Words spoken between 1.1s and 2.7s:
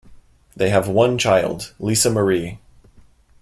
child, Lisa Marie.